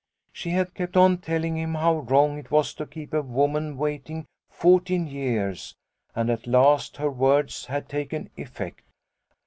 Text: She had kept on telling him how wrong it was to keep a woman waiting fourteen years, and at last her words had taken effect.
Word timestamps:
She 0.33 0.49
had 0.49 0.73
kept 0.73 0.97
on 0.97 1.19
telling 1.19 1.55
him 1.57 1.75
how 1.75 1.99
wrong 1.99 2.39
it 2.39 2.49
was 2.49 2.73
to 2.73 2.87
keep 2.87 3.13
a 3.13 3.21
woman 3.21 3.77
waiting 3.77 4.25
fourteen 4.49 5.05
years, 5.05 5.75
and 6.15 6.31
at 6.31 6.47
last 6.47 6.97
her 6.97 7.11
words 7.11 7.65
had 7.67 7.87
taken 7.87 8.31
effect. 8.35 8.81